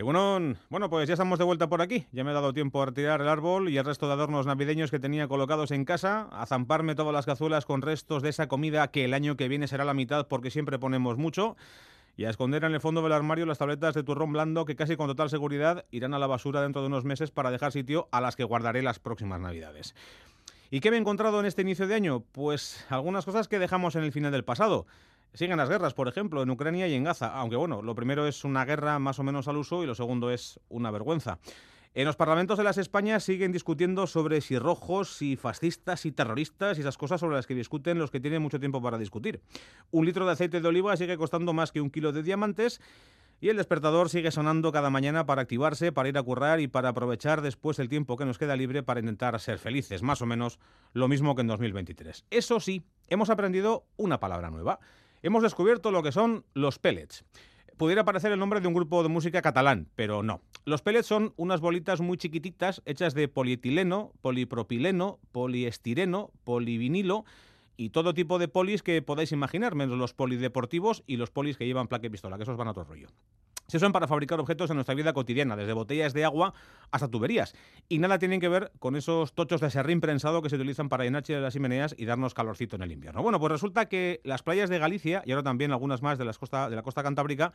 Egunon, 0.00 0.56
bueno, 0.70 0.88
pues 0.88 1.06
ya 1.06 1.12
estamos 1.12 1.38
de 1.38 1.44
vuelta 1.44 1.68
por 1.68 1.82
aquí. 1.82 2.06
Ya 2.10 2.24
me 2.24 2.30
he 2.30 2.32
dado 2.32 2.54
tiempo 2.54 2.80
a 2.80 2.86
retirar 2.86 3.20
el 3.20 3.28
árbol 3.28 3.68
y 3.68 3.76
el 3.76 3.84
resto 3.84 4.06
de 4.06 4.14
adornos 4.14 4.46
navideños 4.46 4.90
que 4.90 4.98
tenía 4.98 5.28
colocados 5.28 5.72
en 5.72 5.84
casa, 5.84 6.26
a 6.32 6.46
zamparme 6.46 6.94
todas 6.94 7.12
las 7.12 7.26
cazuelas 7.26 7.66
con 7.66 7.82
restos 7.82 8.22
de 8.22 8.30
esa 8.30 8.48
comida 8.48 8.90
que 8.90 9.04
el 9.04 9.12
año 9.12 9.36
que 9.36 9.46
viene 9.46 9.68
será 9.68 9.84
la 9.84 9.92
mitad 9.92 10.26
porque 10.26 10.50
siempre 10.50 10.78
ponemos 10.78 11.18
mucho, 11.18 11.54
y 12.16 12.24
a 12.24 12.30
esconder 12.30 12.64
en 12.64 12.72
el 12.72 12.80
fondo 12.80 13.02
del 13.02 13.12
armario 13.12 13.44
las 13.44 13.58
tabletas 13.58 13.92
de 13.92 14.02
turrón 14.02 14.32
blando 14.32 14.64
que 14.64 14.74
casi 14.74 14.96
con 14.96 15.06
total 15.06 15.28
seguridad 15.28 15.84
irán 15.90 16.14
a 16.14 16.18
la 16.18 16.26
basura 16.26 16.62
dentro 16.62 16.80
de 16.80 16.88
unos 16.88 17.04
meses 17.04 17.30
para 17.30 17.50
dejar 17.50 17.70
sitio 17.70 18.08
a 18.10 18.22
las 18.22 18.36
que 18.36 18.44
guardaré 18.44 18.80
las 18.80 19.00
próximas 19.00 19.38
navidades. 19.38 19.94
¿Y 20.70 20.80
qué 20.80 20.90
me 20.90 20.96
he 20.96 21.00
encontrado 21.00 21.40
en 21.40 21.44
este 21.44 21.60
inicio 21.60 21.86
de 21.86 21.96
año? 21.96 22.24
Pues 22.32 22.86
algunas 22.88 23.26
cosas 23.26 23.48
que 23.48 23.58
dejamos 23.58 23.96
en 23.96 24.04
el 24.04 24.12
final 24.12 24.32
del 24.32 24.44
pasado. 24.44 24.86
Siguen 25.32 25.58
las 25.58 25.68
guerras, 25.68 25.94
por 25.94 26.08
ejemplo, 26.08 26.42
en 26.42 26.50
Ucrania 26.50 26.88
y 26.88 26.94
en 26.94 27.04
Gaza, 27.04 27.28
aunque 27.34 27.56
bueno, 27.56 27.82
lo 27.82 27.94
primero 27.94 28.26
es 28.26 28.44
una 28.44 28.64
guerra 28.64 28.98
más 28.98 29.18
o 29.18 29.22
menos 29.22 29.46
al 29.46 29.56
uso 29.56 29.82
y 29.82 29.86
lo 29.86 29.94
segundo 29.94 30.30
es 30.30 30.58
una 30.68 30.90
vergüenza. 30.90 31.38
En 31.92 32.04
los 32.04 32.14
parlamentos 32.14 32.56
de 32.56 32.64
las 32.64 32.78
Españas 32.78 33.24
siguen 33.24 33.50
discutiendo 33.50 34.06
sobre 34.06 34.40
si 34.40 34.58
rojos, 34.58 35.16
si 35.16 35.36
fascistas, 35.36 36.00
si 36.00 36.12
terroristas 36.12 36.78
y 36.78 36.82
esas 36.82 36.96
cosas 36.96 37.18
sobre 37.18 37.34
las 37.34 37.48
que 37.48 37.54
discuten 37.54 37.98
los 37.98 38.12
que 38.12 38.20
tienen 38.20 38.42
mucho 38.42 38.60
tiempo 38.60 38.80
para 38.80 38.96
discutir. 38.96 39.40
Un 39.90 40.06
litro 40.06 40.24
de 40.24 40.32
aceite 40.32 40.60
de 40.60 40.68
oliva 40.68 40.96
sigue 40.96 41.16
costando 41.16 41.52
más 41.52 41.72
que 41.72 41.80
un 41.80 41.90
kilo 41.90 42.12
de 42.12 42.22
diamantes 42.22 42.80
y 43.40 43.48
el 43.48 43.56
despertador 43.56 44.08
sigue 44.08 44.30
sonando 44.30 44.70
cada 44.70 44.90
mañana 44.90 45.26
para 45.26 45.42
activarse, 45.42 45.90
para 45.90 46.08
ir 46.08 46.18
a 46.18 46.22
currar 46.22 46.60
y 46.60 46.68
para 46.68 46.90
aprovechar 46.90 47.40
después 47.40 47.78
el 47.78 47.88
tiempo 47.88 48.16
que 48.16 48.24
nos 48.24 48.38
queda 48.38 48.54
libre 48.54 48.82
para 48.82 49.00
intentar 49.00 49.38
ser 49.40 49.58
felices, 49.58 50.02
más 50.02 50.22
o 50.22 50.26
menos 50.26 50.60
lo 50.92 51.08
mismo 51.08 51.34
que 51.34 51.40
en 51.40 51.48
2023. 51.48 52.26
Eso 52.30 52.60
sí, 52.60 52.84
hemos 53.08 53.30
aprendido 53.30 53.86
una 53.96 54.20
palabra 54.20 54.50
nueva 54.50 54.78
hemos 55.22 55.42
descubierto 55.42 55.90
lo 55.90 56.02
que 56.02 56.12
son 56.12 56.44
los 56.54 56.78
pellets. 56.78 57.24
Pudiera 57.76 58.04
parecer 58.04 58.30
el 58.30 58.38
nombre 58.38 58.60
de 58.60 58.68
un 58.68 58.74
grupo 58.74 59.02
de 59.02 59.08
música 59.08 59.40
catalán, 59.40 59.88
pero 59.96 60.22
no. 60.22 60.42
Los 60.66 60.82
pellets 60.82 61.06
son 61.06 61.32
unas 61.36 61.60
bolitas 61.60 62.02
muy 62.02 62.18
chiquititas 62.18 62.82
hechas 62.84 63.14
de 63.14 63.26
polietileno, 63.26 64.12
polipropileno, 64.20 65.18
poliestireno, 65.32 66.30
polivinilo 66.44 67.24
y 67.78 67.88
todo 67.88 68.12
tipo 68.12 68.38
de 68.38 68.48
polis 68.48 68.82
que 68.82 69.00
podáis 69.00 69.32
imaginar, 69.32 69.74
menos 69.74 69.96
los 69.96 70.12
polideportivos 70.12 71.02
y 71.06 71.16
los 71.16 71.30
polis 71.30 71.56
que 71.56 71.64
llevan 71.64 71.88
placa 71.88 72.06
y 72.06 72.10
pistola, 72.10 72.36
que 72.36 72.42
esos 72.42 72.58
van 72.58 72.68
a 72.68 72.72
otro 72.72 72.84
rollo. 72.84 73.08
Se 73.70 73.76
usan 73.76 73.92
para 73.92 74.08
fabricar 74.08 74.40
objetos 74.40 74.68
en 74.70 74.74
nuestra 74.74 74.96
vida 74.96 75.12
cotidiana, 75.12 75.54
desde 75.54 75.72
botellas 75.74 76.12
de 76.12 76.24
agua 76.24 76.54
hasta 76.90 77.06
tuberías. 77.06 77.54
Y 77.88 77.98
nada 77.98 78.18
tienen 78.18 78.40
que 78.40 78.48
ver 78.48 78.72
con 78.80 78.96
esos 78.96 79.32
tochos 79.32 79.60
de 79.60 79.70
serrín 79.70 80.00
prensado 80.00 80.42
que 80.42 80.50
se 80.50 80.56
utilizan 80.56 80.88
para 80.88 81.04
llenar 81.04 81.22
las 81.28 81.52
chimeneas 81.52 81.94
y 81.96 82.04
darnos 82.04 82.34
calorcito 82.34 82.74
en 82.74 82.82
el 82.82 82.90
invierno. 82.90 83.22
Bueno, 83.22 83.38
pues 83.38 83.52
resulta 83.52 83.86
que 83.86 84.20
las 84.24 84.42
playas 84.42 84.70
de 84.70 84.80
Galicia, 84.80 85.22
y 85.24 85.30
ahora 85.30 85.44
también 85.44 85.70
algunas 85.70 86.02
más 86.02 86.18
de, 86.18 86.24
las 86.24 86.36
costa, 86.36 86.68
de 86.68 86.74
la 86.74 86.82
costa 86.82 87.04
cantábrica, 87.04 87.52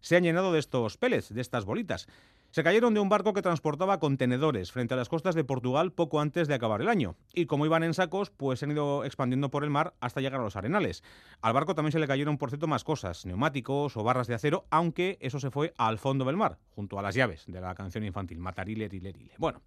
se 0.00 0.16
han 0.16 0.22
llenado 0.22 0.52
de 0.52 0.58
estos 0.58 0.98
pellets, 0.98 1.32
de 1.32 1.40
estas 1.40 1.64
bolitas. 1.64 2.08
Se 2.50 2.64
cayeron 2.64 2.94
de 2.94 3.00
un 3.00 3.10
barco 3.10 3.34
que 3.34 3.42
transportaba 3.42 4.00
contenedores 4.00 4.72
frente 4.72 4.94
a 4.94 4.96
las 4.96 5.10
costas 5.10 5.34
de 5.34 5.44
Portugal 5.44 5.92
poco 5.92 6.18
antes 6.18 6.48
de 6.48 6.54
acabar 6.54 6.80
el 6.80 6.88
año. 6.88 7.14
Y 7.34 7.44
como 7.44 7.66
iban 7.66 7.82
en 7.82 7.92
sacos, 7.92 8.30
pues 8.30 8.58
se 8.58 8.64
han 8.64 8.70
ido 8.70 9.04
expandiendo 9.04 9.50
por 9.50 9.64
el 9.64 9.70
mar 9.70 9.94
hasta 10.00 10.22
llegar 10.22 10.40
a 10.40 10.44
los 10.44 10.56
arenales. 10.56 11.04
Al 11.42 11.52
barco 11.52 11.74
también 11.74 11.92
se 11.92 11.98
le 11.98 12.06
cayeron, 12.06 12.38
por 12.38 12.48
cierto, 12.48 12.66
más 12.66 12.84
cosas, 12.84 13.26
neumáticos 13.26 13.98
o 13.98 14.02
barras 14.02 14.28
de 14.28 14.34
acero, 14.34 14.64
aunque 14.70 15.18
eso 15.20 15.38
se 15.40 15.50
fue 15.50 15.74
al 15.76 15.98
fondo 15.98 16.24
del 16.24 16.38
mar, 16.38 16.58
junto 16.74 16.98
a 16.98 17.02
las 17.02 17.14
llaves 17.14 17.44
de 17.46 17.60
la 17.60 17.74
canción 17.74 18.02
infantil, 18.04 18.38
Matarile, 18.38 18.88
Rile, 18.88 19.12
Bueno, 19.36 19.60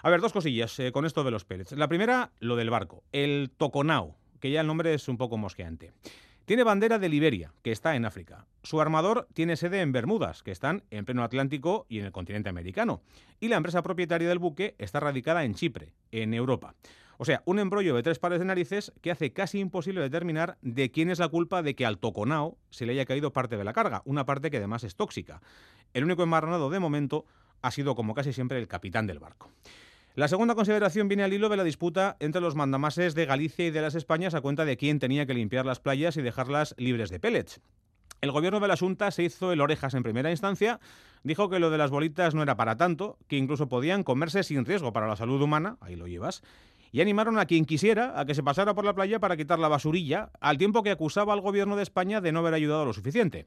a 0.00 0.08
ver, 0.08 0.20
dos 0.20 0.32
cosillas 0.32 0.78
eh, 0.78 0.92
con 0.92 1.06
esto 1.06 1.24
de 1.24 1.32
los 1.32 1.44
pellets. 1.44 1.72
La 1.72 1.88
primera, 1.88 2.30
lo 2.38 2.54
del 2.54 2.70
barco, 2.70 3.02
el 3.10 3.50
Toconao, 3.56 4.14
que 4.38 4.52
ya 4.52 4.60
el 4.60 4.68
nombre 4.68 4.94
es 4.94 5.08
un 5.08 5.16
poco 5.16 5.36
mosqueante. 5.36 5.92
Tiene 6.44 6.64
bandera 6.64 6.98
de 6.98 7.08
Liberia, 7.08 7.52
que 7.62 7.70
está 7.70 7.94
en 7.94 8.04
África. 8.04 8.46
Su 8.62 8.80
armador 8.80 9.28
tiene 9.34 9.56
sede 9.56 9.80
en 9.80 9.92
Bermudas, 9.92 10.42
que 10.42 10.50
están 10.50 10.82
en 10.90 11.04
pleno 11.04 11.22
Atlántico 11.22 11.86
y 11.88 12.00
en 12.00 12.06
el 12.06 12.12
continente 12.12 12.48
americano. 12.48 13.02
Y 13.38 13.48
la 13.48 13.56
empresa 13.56 13.82
propietaria 13.82 14.28
del 14.28 14.38
buque 14.38 14.74
está 14.78 15.00
radicada 15.00 15.44
en 15.44 15.54
Chipre, 15.54 15.92
en 16.10 16.34
Europa. 16.34 16.74
O 17.18 17.24
sea, 17.24 17.42
un 17.44 17.58
embrollo 17.58 17.94
de 17.94 18.02
tres 18.02 18.18
pares 18.18 18.38
de 18.38 18.46
narices 18.46 18.92
que 19.02 19.10
hace 19.10 19.32
casi 19.32 19.60
imposible 19.60 20.00
determinar 20.00 20.56
de 20.62 20.90
quién 20.90 21.10
es 21.10 21.18
la 21.18 21.28
culpa 21.28 21.62
de 21.62 21.74
que 21.74 21.84
al 21.84 21.98
toconao 21.98 22.56
se 22.70 22.86
le 22.86 22.92
haya 22.92 23.04
caído 23.04 23.32
parte 23.32 23.58
de 23.58 23.64
la 23.64 23.74
carga, 23.74 24.00
una 24.06 24.24
parte 24.24 24.50
que 24.50 24.56
además 24.56 24.84
es 24.84 24.96
tóxica. 24.96 25.42
El 25.92 26.04
único 26.04 26.22
embarranado 26.22 26.70
de 26.70 26.80
momento 26.80 27.26
ha 27.60 27.70
sido, 27.70 27.94
como 27.94 28.14
casi 28.14 28.32
siempre, 28.32 28.58
el 28.58 28.68
capitán 28.68 29.06
del 29.06 29.18
barco. 29.18 29.50
La 30.20 30.28
segunda 30.28 30.54
consideración 30.54 31.08
viene 31.08 31.22
al 31.22 31.32
hilo 31.32 31.48
de 31.48 31.56
la 31.56 31.64
disputa 31.64 32.18
entre 32.20 32.42
los 32.42 32.54
mandamases 32.54 33.14
de 33.14 33.24
Galicia 33.24 33.64
y 33.64 33.70
de 33.70 33.80
las 33.80 33.94
Españas 33.94 34.34
a 34.34 34.42
cuenta 34.42 34.66
de 34.66 34.76
quién 34.76 34.98
tenía 34.98 35.24
que 35.24 35.32
limpiar 35.32 35.64
las 35.64 35.80
playas 35.80 36.18
y 36.18 36.20
dejarlas 36.20 36.74
libres 36.76 37.08
de 37.08 37.18
pellets. 37.18 37.62
El 38.20 38.30
gobierno 38.30 38.60
de 38.60 38.68
la 38.68 38.76
Junta 38.76 39.10
se 39.12 39.22
hizo 39.22 39.50
el 39.50 39.62
orejas 39.62 39.94
en 39.94 40.02
primera 40.02 40.30
instancia, 40.30 40.78
dijo 41.22 41.48
que 41.48 41.58
lo 41.58 41.70
de 41.70 41.78
las 41.78 41.90
bolitas 41.90 42.34
no 42.34 42.42
era 42.42 42.54
para 42.54 42.76
tanto, 42.76 43.16
que 43.28 43.38
incluso 43.38 43.70
podían 43.70 44.02
comerse 44.02 44.42
sin 44.42 44.66
riesgo 44.66 44.92
para 44.92 45.08
la 45.08 45.16
salud 45.16 45.40
humana, 45.40 45.78
ahí 45.80 45.96
lo 45.96 46.06
llevas, 46.06 46.42
y 46.92 47.00
animaron 47.00 47.38
a 47.38 47.46
quien 47.46 47.64
quisiera 47.64 48.20
a 48.20 48.26
que 48.26 48.34
se 48.34 48.42
pasara 48.42 48.74
por 48.74 48.84
la 48.84 48.94
playa 48.94 49.20
para 49.20 49.38
quitar 49.38 49.58
la 49.58 49.68
basurilla, 49.68 50.32
al 50.42 50.58
tiempo 50.58 50.82
que 50.82 50.90
acusaba 50.90 51.32
al 51.32 51.40
gobierno 51.40 51.76
de 51.76 51.82
España 51.82 52.20
de 52.20 52.30
no 52.30 52.40
haber 52.40 52.52
ayudado 52.52 52.84
lo 52.84 52.92
suficiente. 52.92 53.46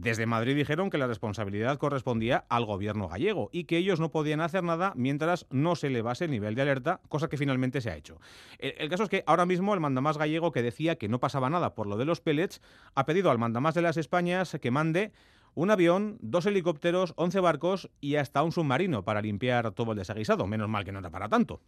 Desde 0.00 0.26
Madrid 0.26 0.54
dijeron 0.54 0.90
que 0.90 0.98
la 0.98 1.08
responsabilidad 1.08 1.76
correspondía 1.76 2.44
al 2.48 2.64
gobierno 2.64 3.08
gallego 3.08 3.50
y 3.50 3.64
que 3.64 3.78
ellos 3.78 3.98
no 3.98 4.12
podían 4.12 4.40
hacer 4.40 4.62
nada 4.62 4.92
mientras 4.94 5.44
no 5.50 5.74
se 5.74 5.88
elevase 5.88 6.26
el 6.26 6.30
nivel 6.30 6.54
de 6.54 6.62
alerta, 6.62 7.00
cosa 7.08 7.28
que 7.28 7.36
finalmente 7.36 7.80
se 7.80 7.90
ha 7.90 7.96
hecho. 7.96 8.20
El, 8.60 8.88
caso 8.90 9.02
es 9.02 9.08
que 9.08 9.24
ahora 9.26 9.44
mismo 9.44 9.74
el 9.74 9.80
mandamás 9.80 10.16
gallego 10.16 10.52
que 10.52 10.62
decía 10.62 10.94
que 10.94 11.08
no 11.08 11.18
pasaba 11.18 11.50
nada 11.50 11.74
por 11.74 11.88
lo 11.88 11.96
de 11.96 12.04
los 12.04 12.20
pellets 12.20 12.62
ha 12.94 13.06
pedido 13.06 13.32
al 13.32 13.38
mandamás 13.38 13.74
de 13.74 13.82
las 13.82 13.96
Españas 13.96 14.56
que 14.62 14.70
mande 14.70 15.10
un 15.54 15.72
avión, 15.72 16.16
dos 16.20 16.46
helicópteros, 16.46 17.14
11 17.16 17.40
barcos 17.40 17.90
y 18.00 18.14
hasta 18.14 18.44
un 18.44 18.52
submarino 18.52 19.04
para 19.04 19.20
limpiar 19.20 19.72
todo 19.72 19.90
el 19.90 19.98
desaguisado. 19.98 20.46
Menos 20.46 20.68
mal 20.68 20.84
que 20.84 20.92
no 20.92 21.00
era 21.00 21.10
para 21.10 21.28
tanto. 21.28 21.60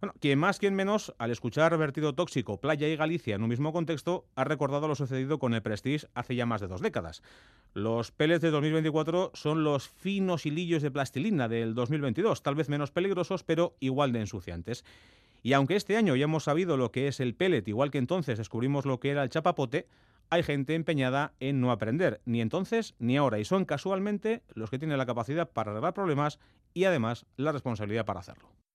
Bueno, 0.00 0.14
quien 0.20 0.38
más, 0.38 0.58
quien 0.58 0.74
menos, 0.74 1.14
al 1.18 1.30
escuchar 1.30 1.76
vertido 1.78 2.14
tóxico, 2.14 2.60
playa 2.60 2.86
y 2.86 2.96
Galicia 2.96 3.34
en 3.34 3.42
un 3.42 3.48
mismo 3.48 3.72
contexto, 3.72 4.26
ha 4.36 4.44
recordado 4.44 4.88
lo 4.88 4.94
sucedido 4.94 5.38
con 5.38 5.54
el 5.54 5.62
Prestige 5.62 6.06
hace 6.14 6.36
ya 6.36 6.44
más 6.44 6.60
de 6.60 6.66
dos 6.66 6.82
décadas. 6.82 7.22
Los 7.72 8.10
pellets 8.10 8.42
de 8.42 8.50
2024 8.50 9.30
son 9.34 9.64
los 9.64 9.88
finos 9.88 10.44
hilillos 10.44 10.82
de 10.82 10.90
plastilina 10.90 11.48
del 11.48 11.74
2022, 11.74 12.42
tal 12.42 12.54
vez 12.54 12.68
menos 12.68 12.90
peligrosos, 12.90 13.42
pero 13.42 13.74
igual 13.80 14.12
de 14.12 14.20
ensuciantes. 14.20 14.84
Y 15.42 15.54
aunque 15.54 15.76
este 15.76 15.96
año 15.96 16.14
ya 16.14 16.24
hemos 16.24 16.44
sabido 16.44 16.76
lo 16.76 16.92
que 16.92 17.08
es 17.08 17.20
el 17.20 17.34
pellet, 17.34 17.66
igual 17.66 17.90
que 17.90 17.98
entonces 17.98 18.36
descubrimos 18.36 18.84
lo 18.84 19.00
que 19.00 19.10
era 19.10 19.22
el 19.22 19.30
chapapote, 19.30 19.86
hay 20.28 20.42
gente 20.42 20.74
empeñada 20.74 21.32
en 21.40 21.60
no 21.60 21.70
aprender, 21.70 22.20
ni 22.24 22.40
entonces 22.40 22.94
ni 22.98 23.16
ahora, 23.16 23.38
y 23.38 23.44
son 23.44 23.64
casualmente 23.64 24.42
los 24.54 24.70
que 24.70 24.78
tienen 24.78 24.98
la 24.98 25.06
capacidad 25.06 25.48
para 25.48 25.70
arreglar 25.70 25.94
problemas 25.94 26.38
y 26.74 26.84
además 26.84 27.26
la 27.36 27.52
responsabilidad 27.52 28.04
para 28.04 28.20
hacerlo. 28.20 28.56